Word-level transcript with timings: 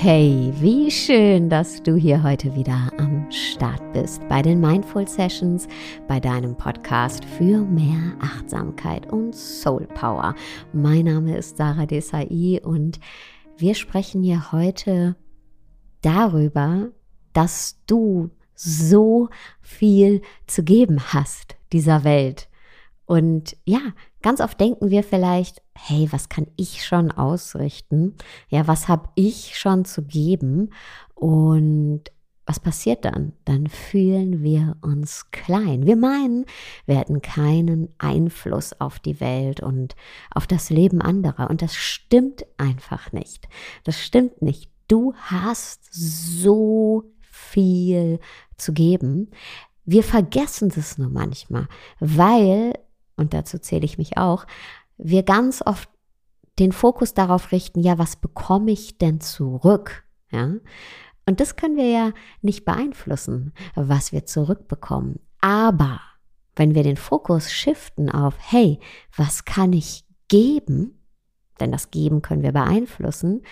Hey, 0.00 0.52
wie 0.60 0.92
schön, 0.92 1.50
dass 1.50 1.82
du 1.82 1.96
hier 1.96 2.22
heute 2.22 2.54
wieder 2.54 2.92
am 2.98 3.28
Start 3.32 3.82
bist 3.92 4.22
bei 4.28 4.42
den 4.42 4.60
Mindful 4.60 5.08
Sessions, 5.08 5.66
bei 6.06 6.20
deinem 6.20 6.56
Podcast 6.56 7.24
für 7.24 7.64
mehr 7.64 8.14
Achtsamkeit 8.20 9.12
und 9.12 9.34
Soul 9.34 9.88
Power. 9.88 10.36
Mein 10.72 11.06
Name 11.06 11.36
ist 11.36 11.56
Sarah 11.56 11.84
Desai 11.84 12.60
und 12.62 13.00
wir 13.56 13.74
sprechen 13.74 14.22
hier 14.22 14.52
heute 14.52 15.16
darüber, 16.02 16.92
dass 17.32 17.80
du 17.88 18.30
so 18.54 19.30
viel 19.60 20.22
zu 20.46 20.62
geben 20.62 21.12
hast 21.12 21.56
dieser 21.72 22.04
Welt. 22.04 22.48
Und 23.04 23.56
ja, 23.64 23.80
ganz 24.22 24.40
oft 24.40 24.60
denken 24.60 24.90
wir 24.90 25.02
vielleicht, 25.02 25.62
hey, 25.74 26.08
was 26.10 26.28
kann 26.28 26.46
ich 26.56 26.84
schon 26.84 27.10
ausrichten? 27.10 28.14
Ja, 28.48 28.66
was 28.66 28.88
habe 28.88 29.08
ich 29.14 29.58
schon 29.58 29.84
zu 29.84 30.02
geben? 30.02 30.70
Und 31.14 32.04
was 32.48 32.60
passiert 32.60 33.04
dann? 33.04 33.34
Dann 33.44 33.66
fühlen 33.66 34.42
wir 34.42 34.76
uns 34.80 35.30
klein. 35.32 35.84
Wir 35.84 35.96
meinen, 35.96 36.46
wir 36.86 36.96
hätten 36.96 37.20
keinen 37.20 37.90
Einfluss 37.98 38.72
auf 38.80 38.98
die 38.98 39.20
Welt 39.20 39.60
und 39.60 39.94
auf 40.30 40.46
das 40.46 40.70
Leben 40.70 41.02
anderer. 41.02 41.50
Und 41.50 41.60
das 41.60 41.74
stimmt 41.76 42.46
einfach 42.56 43.12
nicht. 43.12 43.48
Das 43.84 44.00
stimmt 44.02 44.40
nicht. 44.40 44.70
Du 44.88 45.12
hast 45.14 45.92
so 45.92 47.04
viel 47.20 48.18
zu 48.56 48.72
geben. 48.72 49.30
Wir 49.84 50.02
vergessen 50.02 50.70
das 50.74 50.96
nur 50.96 51.10
manchmal, 51.10 51.68
weil, 52.00 52.72
und 53.18 53.34
dazu 53.34 53.58
zähle 53.58 53.84
ich 53.84 53.98
mich 53.98 54.16
auch, 54.16 54.46
wir 54.96 55.22
ganz 55.22 55.62
oft 55.64 55.88
den 56.58 56.72
Fokus 56.72 57.14
darauf 57.14 57.52
richten, 57.52 57.80
ja, 57.80 57.98
was 57.98 58.16
bekomme 58.16 58.70
ich 58.70 58.98
denn 58.98 59.20
zurück? 59.20 60.04
Ja? 60.30 60.54
Und 61.26 61.40
das 61.40 61.56
können 61.56 61.76
wir 61.76 61.88
ja 61.88 62.12
nicht 62.40 62.64
beeinflussen, 62.64 63.52
was 63.74 64.12
wir 64.12 64.26
zurückbekommen. 64.26 65.20
Aber 65.40 66.00
wenn 66.56 66.74
wir 66.74 66.82
den 66.82 66.96
Fokus 66.96 67.52
shiften 67.52 68.10
auf, 68.10 68.34
hey, 68.38 68.80
was 69.16 69.44
kann 69.44 69.72
ich 69.72 70.04
geben? 70.28 71.00
Denn 71.60 71.70
das 71.70 71.90
Geben 71.90 72.22
können 72.22 72.42
wir 72.42 72.52
beeinflussen, 72.52 73.42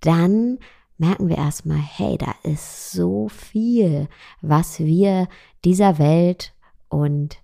dann 0.00 0.58
merken 0.98 1.28
wir 1.28 1.38
erstmal, 1.38 1.78
hey, 1.78 2.18
da 2.18 2.34
ist 2.42 2.92
so 2.92 3.28
viel, 3.28 4.08
was 4.40 4.78
wir 4.78 5.28
dieser 5.64 5.98
Welt 5.98 6.54
und 6.88 7.38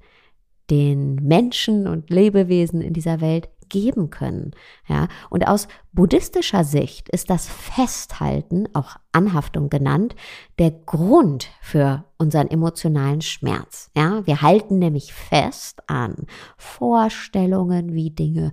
den 0.71 1.17
Menschen 1.17 1.87
und 1.87 2.11
Lebewesen 2.11 2.81
in 2.81 2.93
dieser 2.93 3.21
Welt 3.21 3.49
geben 3.69 4.11
können. 4.11 4.53
Ja, 4.89 5.09
und 5.31 5.47
aus 5.47 5.69
buddhistischer 5.93 6.65
Sicht 6.65 7.09
ist 7.09 7.31
das 7.31 7.49
Festhalten, 7.49 8.67
auch 8.75 8.97
Anhaftung 9.13 9.69
genannt, 9.69 10.15
der 10.59 10.71
Grund 10.71 11.49
für 11.61 12.05
unseren 12.17 12.49
emotionalen 12.49 13.21
Schmerz. 13.21 13.91
Ja, 13.97 14.27
wir 14.27 14.43
halten 14.43 14.79
nämlich 14.79 15.13
fest 15.13 15.83
an 15.87 16.27
Vorstellungen, 16.57 17.93
wie 17.95 18.11
Dinge 18.11 18.53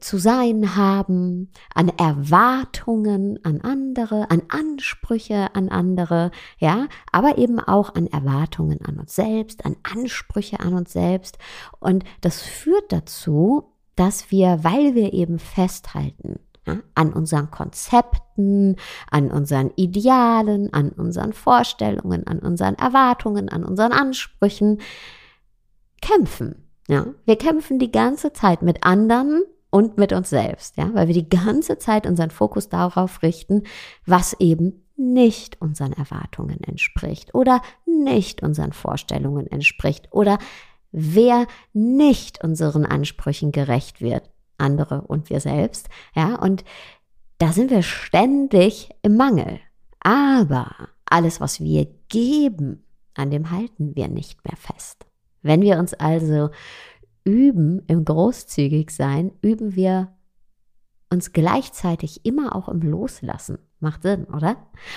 zu 0.00 0.18
sein 0.18 0.76
haben, 0.76 1.50
an 1.74 1.88
Erwartungen 1.88 3.38
an 3.44 3.60
andere, 3.62 4.30
an 4.30 4.42
Ansprüche 4.48 5.54
an 5.54 5.68
andere, 5.68 6.30
ja, 6.58 6.88
aber 7.10 7.38
eben 7.38 7.58
auch 7.58 7.94
an 7.94 8.06
Erwartungen 8.06 8.80
an 8.84 8.98
uns 8.98 9.14
selbst, 9.14 9.64
an 9.64 9.76
Ansprüche 9.82 10.60
an 10.60 10.74
uns 10.74 10.92
selbst. 10.92 11.38
Und 11.80 12.04
das 12.20 12.42
führt 12.42 12.92
dazu, 12.92 13.72
dass 13.96 14.30
wir, 14.30 14.62
weil 14.62 14.94
wir 14.94 15.12
eben 15.12 15.38
festhalten, 15.38 16.38
ja, 16.66 16.78
an 16.94 17.12
unseren 17.12 17.50
Konzepten, 17.50 18.76
an 19.10 19.30
unseren 19.30 19.70
Idealen, 19.76 20.72
an 20.72 20.90
unseren 20.90 21.32
Vorstellungen, 21.32 22.26
an 22.26 22.38
unseren 22.40 22.74
Erwartungen, 22.74 23.48
an 23.48 23.64
unseren 23.64 23.92
Ansprüchen, 23.92 24.80
kämpfen. 26.00 26.68
Ja, 26.88 27.06
wir 27.24 27.36
kämpfen 27.36 27.78
die 27.78 27.90
ganze 27.90 28.32
Zeit 28.32 28.62
mit 28.62 28.84
anderen 28.84 29.42
und 29.70 29.98
mit 29.98 30.12
uns 30.12 30.30
selbst, 30.30 30.76
ja, 30.76 30.92
weil 30.94 31.08
wir 31.08 31.14
die 31.14 31.28
ganze 31.28 31.78
Zeit 31.78 32.06
unseren 32.06 32.30
Fokus 32.30 32.68
darauf 32.68 33.22
richten, 33.22 33.64
was 34.06 34.34
eben 34.40 34.84
nicht 34.96 35.60
unseren 35.60 35.92
Erwartungen 35.92 36.60
entspricht 36.62 37.34
oder 37.34 37.62
nicht 37.86 38.42
unseren 38.42 38.72
Vorstellungen 38.72 39.46
entspricht 39.46 40.08
oder 40.10 40.38
wer 40.90 41.46
nicht 41.72 42.42
unseren 42.42 42.84
Ansprüchen 42.84 43.52
gerecht 43.52 44.00
wird, 44.00 44.28
andere 44.56 45.02
und 45.02 45.30
wir 45.30 45.40
selbst, 45.40 45.88
ja, 46.14 46.34
und 46.36 46.64
da 47.38 47.52
sind 47.52 47.70
wir 47.70 47.82
ständig 47.82 48.90
im 49.02 49.16
Mangel. 49.16 49.60
Aber 50.00 50.88
alles, 51.04 51.40
was 51.40 51.60
wir 51.60 51.86
geben, 52.08 52.84
an 53.14 53.30
dem 53.30 53.50
halten 53.50 53.94
wir 53.94 54.08
nicht 54.08 54.44
mehr 54.44 54.56
fest. 54.56 55.06
Wenn 55.42 55.62
wir 55.62 55.78
uns 55.78 55.94
also 55.94 56.50
üben 57.28 57.82
im 57.88 58.06
Großzügigsein, 58.06 59.32
üben 59.42 59.76
wir 59.76 60.16
uns 61.10 61.32
gleichzeitig 61.32 62.24
immer 62.24 62.56
auch 62.56 62.70
im 62.70 62.80
Loslassen. 62.80 63.58
Macht 63.80 64.02
Sinn, 64.02 64.24
oder? 64.24 64.56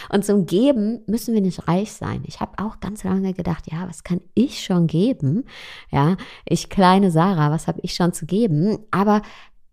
Und 0.09 0.25
zum 0.25 0.46
Geben 0.46 1.02
müssen 1.08 1.34
wir 1.34 1.41
nicht 1.41 1.68
reich 1.68 1.91
sein. 1.91 2.24
Ich 2.25 2.40
habe 2.40 2.53
auch 2.58 2.80
ganz 2.80 3.03
lange 3.03 3.34
gedacht, 3.34 3.70
ja, 3.70 3.88
was 3.88 4.03
kann 4.03 4.22
ich 4.34 4.64
schon 4.64 4.88
geben? 4.88 5.44
Ja, 5.91 6.16
ich 6.46 6.70
kleine 6.70 7.12
Sarah, 7.12 7.52
was 7.52 7.68
habe 7.68 7.81
ich 7.84 7.94
schon 7.94 8.14
zu 8.14 8.25
geben? 8.25 8.80
Aber 8.90 9.22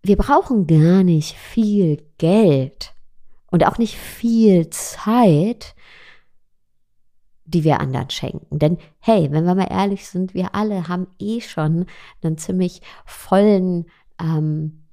wir 0.03 0.17
brauchen 0.17 0.67
gar 0.67 1.03
nicht 1.03 1.35
viel 1.35 2.03
Geld 2.17 2.93
und 3.49 3.65
auch 3.65 3.77
nicht 3.77 3.95
viel 3.95 4.69
Zeit, 4.69 5.75
die 7.49 7.63
wir 7.63 7.79
anderen 7.79 8.09
schenken. 8.09 8.59
Denn 8.59 8.77
hey, 8.99 9.29
wenn 9.31 9.45
wir 9.45 9.55
mal 9.55 9.67
ehrlich 9.69 10.07
sind, 10.07 10.33
wir 10.33 10.55
alle 10.55 10.87
haben 10.87 11.07
eh 11.19 11.41
schon 11.41 11.85
einen 12.21 12.37
ziemlich 12.37 12.81
vollen 13.05 13.85
ähm, 14.19 14.83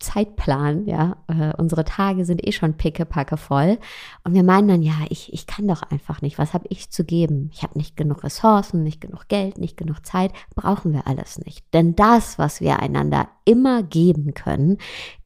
Zeitplan, 0.00 0.86
ja, 0.86 1.16
äh, 1.26 1.52
unsere 1.56 1.84
Tage 1.84 2.24
sind 2.24 2.46
eh 2.46 2.52
schon 2.52 2.74
pickepacke 2.74 3.36
voll 3.36 3.78
und 4.22 4.32
wir 4.34 4.44
meinen 4.44 4.68
dann, 4.68 4.82
ja, 4.82 4.94
ich, 5.08 5.32
ich 5.32 5.46
kann 5.46 5.66
doch 5.66 5.82
einfach 5.82 6.22
nicht, 6.22 6.38
was 6.38 6.54
habe 6.54 6.66
ich 6.70 6.90
zu 6.90 7.04
geben? 7.04 7.50
Ich 7.52 7.64
habe 7.64 7.76
nicht 7.76 7.96
genug 7.96 8.22
Ressourcen, 8.22 8.84
nicht 8.84 9.00
genug 9.00 9.26
Geld, 9.26 9.58
nicht 9.58 9.76
genug 9.76 10.06
Zeit, 10.06 10.32
brauchen 10.54 10.92
wir 10.92 11.08
alles 11.08 11.38
nicht. 11.38 11.64
Denn 11.74 11.96
das, 11.96 12.38
was 12.38 12.60
wir 12.60 12.78
einander 12.78 13.28
immer 13.44 13.82
geben 13.82 14.34
können, 14.34 14.78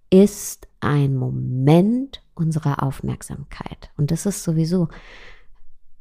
ist 0.08 0.68
ein 0.80 1.16
Moment 1.16 2.22
unserer 2.34 2.82
Aufmerksamkeit. 2.82 3.90
Und 3.96 4.10
das 4.10 4.26
ist 4.26 4.42
sowieso 4.42 4.88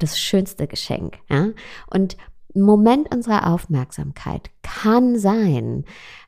das 0.02 0.20
schönste 0.20 0.68
Geschenk. 0.68 1.20
Ja? 1.30 1.50
Und 1.88 2.18
Moment 2.54 3.14
unserer 3.14 3.48
Aufmerksamkeit 3.48 4.50
kann 4.62 5.18
sein, 5.18 5.86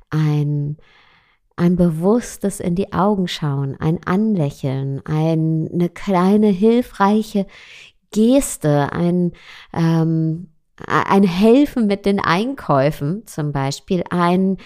ein, 0.10 0.78
ein 1.56 1.76
bewusstes 1.76 2.60
in 2.60 2.76
die 2.76 2.94
Augen 2.94 3.28
schauen, 3.28 3.76
ein 3.80 4.00
Anlächeln, 4.06 5.02
ein, 5.06 5.70
eine 5.74 5.90
kleine 5.90 6.48
hilfreiche 6.48 7.46
Geste, 8.12 8.94
ein, 8.94 9.34
ähm, 9.74 10.50
ein 10.88 11.24
Helfen 11.24 11.88
mit 11.88 12.06
den 12.06 12.20
Einkäufen 12.20 13.26
zum 13.26 13.52
Beispiel, 13.52 14.04
ein, 14.10 14.58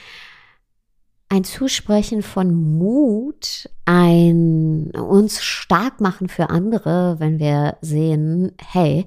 ein 1.30 1.44
Zusprechen 1.44 2.22
von 2.22 2.54
Mut, 2.54 3.70
ein 3.86 4.92
uns 4.92 5.44
stark 5.44 6.00
machen 6.00 6.30
für 6.30 6.50
andere, 6.50 7.20
wenn 7.20 7.40
wir 7.40 7.78
sehen, 7.82 8.54
hey, 8.60 9.06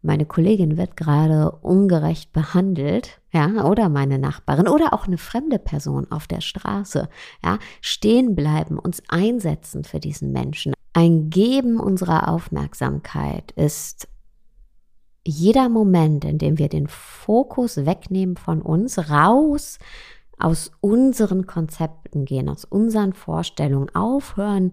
meine 0.00 0.26
Kollegin 0.26 0.76
wird 0.76 0.96
gerade 0.96 1.50
ungerecht 1.50 2.32
behandelt, 2.32 3.20
ja, 3.32 3.64
oder 3.64 3.88
meine 3.88 4.18
Nachbarin 4.18 4.68
oder 4.68 4.94
auch 4.94 5.06
eine 5.06 5.18
fremde 5.18 5.58
Person 5.58 6.06
auf 6.10 6.28
der 6.28 6.40
Straße, 6.40 7.08
ja, 7.44 7.58
stehen 7.80 8.36
bleiben, 8.36 8.78
uns 8.78 9.02
einsetzen 9.08 9.82
für 9.82 9.98
diesen 9.98 10.30
Menschen. 10.30 10.72
Ein 10.92 11.30
Geben 11.30 11.80
unserer 11.80 12.28
Aufmerksamkeit 12.28 13.50
ist 13.52 14.08
jeder 15.26 15.68
Moment, 15.68 16.24
in 16.24 16.38
dem 16.38 16.58
wir 16.58 16.68
den 16.68 16.86
Fokus 16.86 17.84
wegnehmen 17.84 18.36
von 18.36 18.62
uns, 18.62 19.10
raus 19.10 19.78
aus 20.38 20.70
unseren 20.80 21.46
Konzepten 21.46 22.24
gehen, 22.24 22.48
aus 22.48 22.64
unseren 22.64 23.12
Vorstellungen, 23.12 23.94
aufhören, 23.94 24.72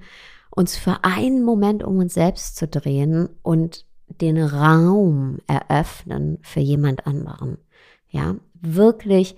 uns 0.49 0.77
für 0.77 1.03
einen 1.03 1.43
Moment 1.43 1.83
um 1.83 1.97
uns 1.97 2.13
selbst 2.13 2.55
zu 2.55 2.67
drehen 2.67 3.29
und 3.41 3.85
den 4.07 4.41
Raum 4.41 5.39
eröffnen 5.47 6.39
für 6.41 6.59
jemand 6.59 7.07
anderen. 7.07 7.57
Ja, 8.09 8.35
wirklich 8.53 9.35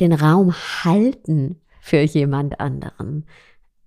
den 0.00 0.12
Raum 0.12 0.52
halten 0.52 1.60
für 1.80 2.00
jemand 2.00 2.60
anderen. 2.60 3.26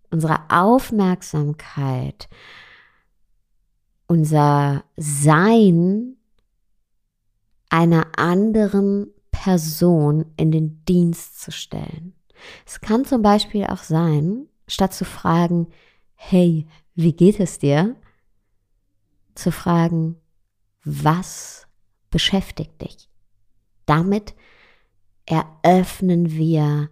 Unsere 0.10 0.40
Aufmerksamkeit, 0.50 2.30
unser 4.08 4.84
Sein 4.96 6.16
einer 7.70 8.08
anderen 8.18 9.14
Person 9.44 10.26
in 10.38 10.52
den 10.52 10.84
Dienst 10.86 11.42
zu 11.42 11.52
stellen. 11.52 12.14
Es 12.66 12.82
kann 12.82 13.06
zum 13.06 13.22
Beispiel 13.22 13.66
auch 13.66 13.84
sein, 13.84 14.48
statt 14.68 14.94
zu 14.94 15.06
fragen, 15.06 15.68
hey, 16.16 16.68
wie 16.96 17.14
geht 17.14 17.40
es 17.40 17.60
dir? 17.60 17.96
zu 19.38 19.52
fragen, 19.52 20.16
was 20.84 21.68
beschäftigt 22.10 22.82
dich? 22.82 23.10
Damit 23.86 24.36
eröffnen 25.26 26.32
wir 26.32 26.90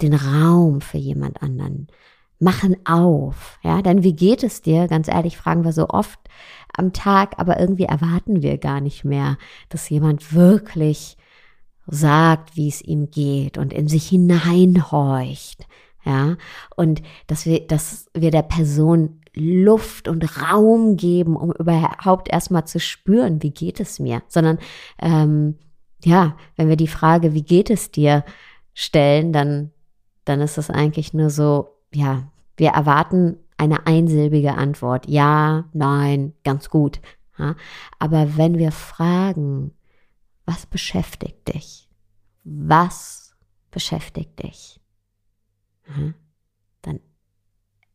den 0.00 0.14
Raum 0.14 0.80
für 0.80 0.98
jemand 0.98 1.42
anderen, 1.42 1.88
machen 2.40 2.76
auf, 2.84 3.58
ja, 3.62 3.80
denn 3.80 4.02
wie 4.02 4.14
geht 4.14 4.42
es 4.42 4.60
dir? 4.60 4.88
Ganz 4.88 5.08
ehrlich, 5.08 5.36
fragen 5.36 5.64
wir 5.64 5.72
so 5.72 5.88
oft 5.88 6.18
am 6.76 6.92
Tag, 6.92 7.38
aber 7.38 7.60
irgendwie 7.60 7.84
erwarten 7.84 8.42
wir 8.42 8.58
gar 8.58 8.80
nicht 8.80 9.04
mehr, 9.04 9.38
dass 9.68 9.88
jemand 9.88 10.34
wirklich 10.34 11.16
sagt, 11.86 12.56
wie 12.56 12.68
es 12.68 12.82
ihm 12.82 13.10
geht 13.10 13.58
und 13.58 13.72
in 13.72 13.88
sich 13.88 14.08
hineinhorcht, 14.08 15.66
ja, 16.04 16.36
und 16.76 17.02
dass 17.26 17.46
wir, 17.46 17.66
dass 17.66 18.06
wir 18.14 18.30
der 18.30 18.42
Person 18.42 19.20
Luft 19.34 20.06
und 20.06 20.40
Raum 20.40 20.96
geben, 20.96 21.36
um 21.36 21.52
überhaupt 21.52 22.28
erstmal 22.28 22.66
zu 22.66 22.78
spüren, 22.78 23.42
wie 23.42 23.50
geht 23.50 23.80
es 23.80 23.98
mir, 23.98 24.22
sondern 24.28 24.58
ähm, 25.00 25.56
ja, 26.04 26.36
wenn 26.56 26.68
wir 26.68 26.76
die 26.76 26.88
Frage, 26.88 27.32
wie 27.32 27.42
geht 27.42 27.70
es 27.70 27.90
dir, 27.90 28.24
stellen, 28.74 29.32
dann, 29.32 29.70
dann 30.24 30.40
ist 30.40 30.58
es 30.58 30.70
eigentlich 30.70 31.14
nur 31.14 31.30
so, 31.30 31.68
ja, 31.92 32.24
wir 32.56 32.70
erwarten 32.70 33.38
eine 33.56 33.86
einsilbige 33.86 34.54
Antwort. 34.54 35.08
Ja, 35.08 35.64
nein, 35.72 36.34
ganz 36.44 36.70
gut. 36.70 37.00
Ja? 37.38 37.54
Aber 37.98 38.36
wenn 38.36 38.58
wir 38.58 38.72
fragen, 38.72 39.72
was 40.46 40.66
beschäftigt 40.66 41.48
dich? 41.54 41.88
Was 42.44 43.34
beschäftigt 43.70 44.42
dich? 44.42 44.80
Ja? 45.88 46.14
Dann 46.82 47.00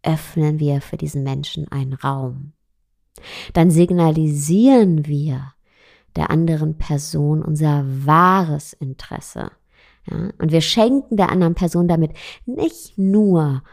öffnen 0.03 0.59
wir 0.59 0.81
für 0.81 0.97
diesen 0.97 1.23
Menschen 1.23 1.67
einen 1.71 1.93
Raum. 1.93 2.53
Dann 3.53 3.69
signalisieren 3.69 5.05
wir 5.05 5.53
der 6.15 6.29
anderen 6.29 6.77
Person 6.77 7.43
unser 7.43 7.83
wahres 8.05 8.73
Interesse. 8.73 9.51
Ja? 10.09 10.31
Und 10.39 10.51
wir 10.51 10.61
schenken 10.61 11.17
der 11.17 11.29
anderen 11.29 11.55
Person 11.55 11.87
damit 11.87 12.13
nicht 12.45 12.97
nur 12.97 13.63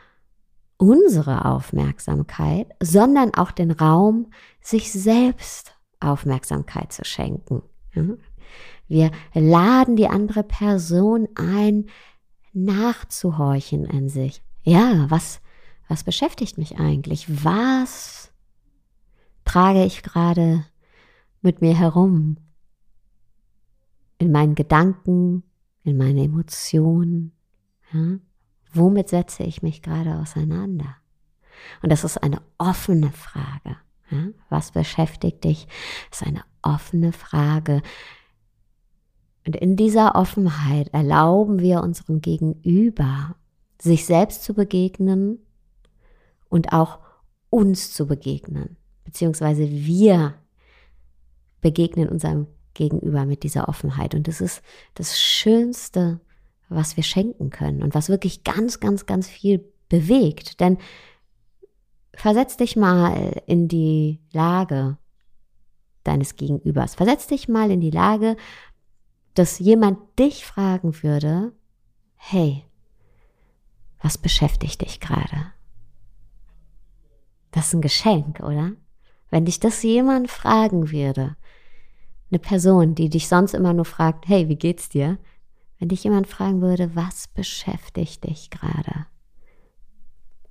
unsere 0.78 1.46
Aufmerksamkeit, 1.46 2.68
sondern 2.82 3.32
auch 3.34 3.50
den 3.50 3.70
Raum, 3.70 4.30
sich 4.60 4.92
selbst 4.92 5.74
Aufmerksamkeit 6.00 6.92
zu 6.92 7.04
schenken. 7.04 7.62
Wir 8.88 9.10
laden 9.34 9.96
die 9.96 10.08
andere 10.08 10.42
Person 10.42 11.28
ein, 11.34 11.86
nachzuhorchen 12.52 13.84
in 13.84 14.08
sich. 14.08 14.42
Ja, 14.62 15.06
was, 15.10 15.40
was 15.88 16.04
beschäftigt 16.04 16.58
mich 16.58 16.78
eigentlich? 16.78 17.44
Was 17.44 18.32
trage 19.44 19.84
ich 19.84 20.02
gerade 20.02 20.64
mit 21.42 21.60
mir 21.60 21.76
herum? 21.78 22.38
In 24.18 24.32
meinen 24.32 24.54
Gedanken, 24.54 25.42
in 25.84 25.96
meine 25.96 26.24
Emotionen. 26.24 27.32
Ja? 27.92 28.18
Womit 28.72 29.10
setze 29.10 29.44
ich 29.44 29.62
mich 29.62 29.82
gerade 29.82 30.16
auseinander? 30.16 30.96
Und 31.82 31.90
das 31.90 32.04
ist 32.04 32.22
eine 32.22 32.40
offene 32.58 33.12
Frage. 33.12 33.76
Ja? 34.10 34.28
Was 34.48 34.72
beschäftigt 34.72 35.44
dich? 35.44 35.68
Das 36.10 36.22
ist 36.22 36.26
eine 36.26 36.44
offene 36.62 37.12
Frage. 37.12 37.82
Und 39.46 39.54
in 39.56 39.76
dieser 39.76 40.16
Offenheit 40.16 40.88
erlauben 40.92 41.60
wir 41.60 41.82
unserem 41.82 42.20
Gegenüber, 42.20 43.36
sich 43.80 44.04
selbst 44.04 44.42
zu 44.42 44.54
begegnen 44.54 45.38
und 46.48 46.72
auch 46.72 46.98
uns 47.48 47.92
zu 47.92 48.06
begegnen. 48.06 48.76
Beziehungsweise 49.04 49.70
wir 49.70 50.34
begegnen 51.60 52.08
unserem 52.08 52.48
Gegenüber 52.74 53.24
mit 53.24 53.44
dieser 53.44 53.68
Offenheit. 53.68 54.14
Und 54.14 54.26
das 54.26 54.40
ist 54.40 54.62
das 54.94 55.20
Schönste, 55.20 56.20
was 56.68 56.96
wir 56.96 57.04
schenken 57.04 57.50
können 57.50 57.82
und 57.82 57.94
was 57.94 58.08
wirklich 58.08 58.42
ganz, 58.42 58.80
ganz, 58.80 59.06
ganz 59.06 59.28
viel 59.28 59.64
bewegt. 59.88 60.58
Denn 60.58 60.78
versetz 62.14 62.56
dich 62.56 62.74
mal 62.74 63.42
in 63.46 63.68
die 63.68 64.20
Lage 64.32 64.98
deines 66.06 66.36
Gegenübers. 66.36 66.94
Versetz 66.94 67.26
dich 67.26 67.48
mal 67.48 67.70
in 67.70 67.80
die 67.80 67.90
Lage, 67.90 68.36
dass 69.38 69.58
jemand 69.58 69.98
dich 70.18 70.46
fragen 70.46 71.02
würde, 71.02 71.52
hey, 72.14 72.64
was 74.00 74.18
beschäftigt 74.18 74.80
dich 74.80 74.98
gerade? 74.98 75.52
Das 77.50 77.68
ist 77.68 77.74
ein 77.74 77.82
Geschenk, 77.82 78.40
oder? 78.40 78.72
Wenn 79.30 79.44
dich 79.44 79.60
das 79.60 79.82
jemand 79.82 80.30
fragen 80.30 80.90
würde, 80.90 81.36
eine 82.30 82.38
Person, 82.38 82.94
die 82.94 83.08
dich 83.08 83.28
sonst 83.28 83.54
immer 83.54 83.72
nur 83.72 83.84
fragt, 83.84 84.26
hey, 84.26 84.48
wie 84.48 84.56
geht's 84.56 84.88
dir? 84.88 85.18
Wenn 85.78 85.90
dich 85.90 86.04
jemand 86.04 86.26
fragen 86.26 86.62
würde, 86.62 86.96
was 86.96 87.28
beschäftigt 87.28 88.24
dich 88.24 88.50
gerade? 88.50 89.06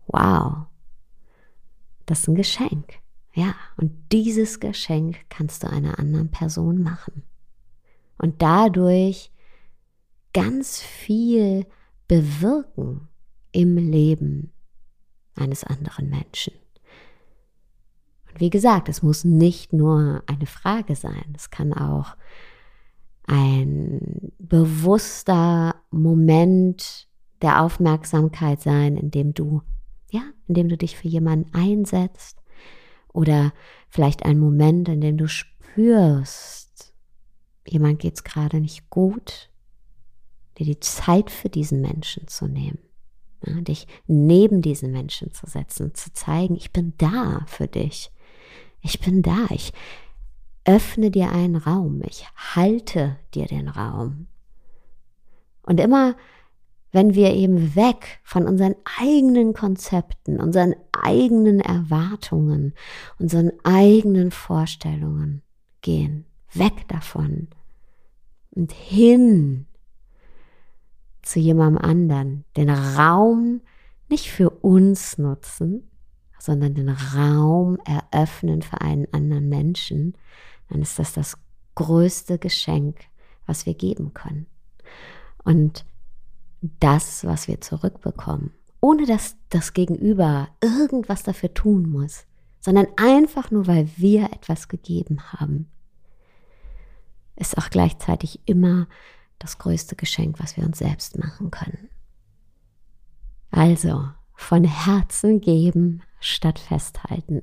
Wow, 0.08 0.68
das 2.06 2.22
ist 2.22 2.28
ein 2.28 2.36
Geschenk. 2.36 3.00
Ja, 3.34 3.56
und 3.78 3.92
dieses 4.12 4.60
Geschenk 4.60 5.18
kannst 5.30 5.64
du 5.64 5.70
einer 5.70 6.00
anderen 6.00 6.30
Person 6.30 6.82
machen. 6.82 7.24
Und 8.18 8.42
dadurch 8.42 9.32
ganz 10.34 10.82
viel 10.82 11.66
bewirken 12.08 13.08
im 13.52 13.78
Leben 13.78 14.52
eines 15.36 15.64
anderen 15.64 16.10
Menschen. 16.10 16.54
Und 18.30 18.40
wie 18.40 18.50
gesagt, 18.50 18.90
es 18.90 19.02
muss 19.02 19.24
nicht 19.24 19.74
nur 19.74 20.24
eine 20.28 20.46
Frage 20.46 20.96
sein, 20.96 21.34
es 21.36 21.50
kann 21.50 21.74
auch 21.74 22.16
ein 23.28 24.34
bewusster 24.38 25.76
Moment 25.90 27.08
der 27.42 27.62
Aufmerksamkeit 27.62 28.62
sein, 28.62 28.98
in 28.98 29.12
dem 29.12 29.34
du, 29.34 29.62
ja, 30.12 30.22
in 30.48 30.56
dem 30.56 30.70
du 30.70 30.78
dich 30.78 30.98
für 30.98 31.08
jemanden 31.08 31.54
einsetzt 31.54 32.42
oder 33.14 33.54
vielleicht 33.90 34.26
ein 34.26 34.38
Moment, 34.38 34.90
in 34.90 35.02
dem 35.02 35.18
du 35.18 35.28
spürst, 35.28 36.94
jemand 37.66 38.00
geht 38.00 38.16
es 38.16 38.24
gerade 38.24 38.60
nicht 38.60 38.90
gut, 38.90 39.50
dir 40.58 40.66
die 40.66 40.80
Zeit 40.80 41.30
für 41.30 41.50
diesen 41.50 41.82
Menschen 41.82 42.28
zu 42.28 42.48
nehmen, 42.48 42.80
ja, 43.46 43.60
dich 43.62 43.88
neben 44.08 44.62
diesen 44.62 44.92
Menschen 44.92 45.34
zu 45.34 45.48
setzen, 45.48 45.94
zu 45.94 46.14
zeigen, 46.14 46.56
ich 46.56 46.72
bin 46.72 46.94
da 46.98 47.46
für 47.48 47.68
dich, 47.68 48.12
ich 48.82 49.00
bin 49.00 49.22
da, 49.22 49.48
ich, 49.50 49.74
öffne 50.64 51.12
dir 51.12 51.32
einen 51.32 51.56
Raum, 51.56 52.02
ich 52.06 52.26
halte 52.56 53.18
dir 53.34 53.46
den 53.46 53.68
Raum. 53.68 54.28
Und 55.62 55.80
immer, 55.80 56.16
wenn 56.92 57.14
wir 57.14 57.34
eben 57.34 57.76
weg 57.76 58.20
von 58.24 58.48
unseren 58.48 58.76
eigenen 59.00 59.54
Konzepten, 59.54 60.40
unseren 60.40 60.76
eigenen 60.92 61.60
Erwartungen, 61.60 62.74
unseren 63.20 63.52
eigenen 63.64 64.32
Vorstellungen 64.32 65.42
gehen, 65.82 66.26
weg 66.58 66.88
davon 66.88 67.48
und 68.52 68.72
hin 68.72 69.68
zu 71.22 71.40
jemandem 71.40 71.84
anderen, 71.84 72.46
den 72.56 72.70
Raum 72.70 73.62
nicht 74.10 74.32
für 74.32 74.50
uns 74.50 75.18
nutzen, 75.18 75.90
sondern 76.40 76.76
den 76.76 76.90
Raum 76.90 77.78
eröffnen 77.86 78.62
für 78.62 78.82
einen 78.82 79.08
anderen 79.12 79.50
Menschen, 79.50 80.16
dann 80.70 80.82
ist 80.82 81.00
das 81.00 81.14
das 81.14 81.38
größte 81.74 82.38
Geschenk, 82.38 83.00
was 83.46 83.66
wir 83.66 83.74
geben 83.74 84.14
können. 84.14 84.46
Und 85.44 85.86
das, 86.62 87.26
was 87.26 87.48
wir 87.48 87.62
zurückbekommen, 87.62 88.52
ohne 88.80 89.06
dass 89.06 89.36
das 89.50 89.74
Gegenüber 89.74 90.50
irgendwas 90.62 91.24
dafür 91.24 91.54
tun 91.54 91.90
muss, 91.90 92.26
sondern 92.60 92.88
einfach 92.96 93.52
nur, 93.52 93.68
weil 93.68 93.90
wir 93.98 94.26
etwas 94.26 94.68
gegeben 94.68 95.34
haben, 95.34 95.72
ist 97.36 97.58
auch 97.58 97.70
gleichzeitig 97.70 98.40
immer 98.46 98.88
das 99.40 99.58
größte 99.58 99.96
Geschenk, 99.96 100.40
was 100.40 100.58
wir 100.58 100.66
uns 100.66 100.80
selbst 100.80 101.18
machen 101.18 101.52
können. 101.52 101.90
Also, 103.52 104.08
von 104.34 104.64
Herzen 104.64 105.42
geben 105.42 106.02
statt 106.20 106.60
festhalten. 106.60 107.42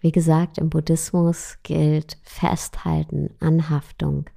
Wie 0.00 0.12
gesagt, 0.12 0.58
im 0.58 0.70
Buddhismus 0.70 1.58
gilt 1.62 2.18
Festhalten, 2.22 3.30
Anhaftung 3.40 4.28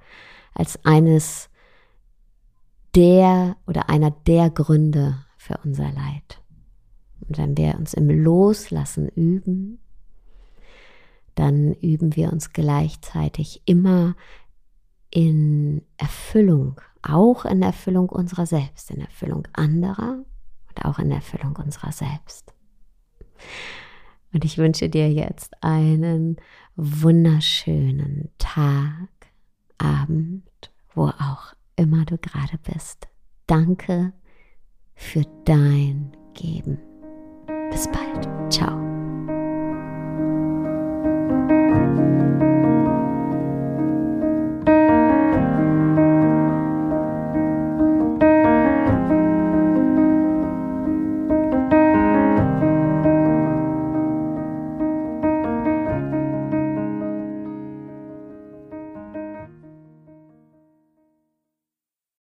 als 0.54 0.84
eines 0.84 1.50
der 2.94 3.56
oder 3.66 3.88
einer 3.90 4.10
der 4.10 4.48
Gründe 4.50 5.24
für 5.36 5.58
unser 5.64 5.90
Leid. 5.92 6.40
Und 7.20 7.36
wenn 7.36 7.56
wir 7.56 7.76
uns 7.76 7.94
im 7.94 8.08
Loslassen 8.08 9.08
üben, 9.08 9.78
dann 11.36 11.72
üben 11.74 12.16
wir 12.16 12.32
uns 12.32 12.52
gleichzeitig 12.52 13.62
immer 13.64 14.16
in 15.10 15.82
Erfüllung, 15.96 16.80
auch 17.02 17.44
in 17.44 17.62
Erfüllung 17.62 18.08
unserer 18.08 18.46
selbst, 18.46 18.90
in 18.90 19.00
Erfüllung 19.00 19.46
anderer 19.52 20.24
und 20.68 20.84
auch 20.84 20.98
in 20.98 21.12
Erfüllung 21.12 21.56
unserer 21.56 21.92
selbst. 21.92 22.52
Und 24.32 24.44
ich 24.44 24.58
wünsche 24.58 24.88
dir 24.88 25.10
jetzt 25.10 25.62
einen 25.62 26.36
wunderschönen 26.74 28.30
Tag, 28.38 29.08
Abend, 29.78 30.42
wo 30.94 31.08
auch 31.08 31.54
immer 31.76 32.04
du 32.04 32.18
gerade 32.18 32.58
bist. 32.72 33.08
Danke 33.46 34.12
für 34.94 35.22
dein 35.44 36.16
Geben. 36.34 36.78
Bis 37.70 37.86
bald. 37.88 38.52
Ciao. 38.52 38.95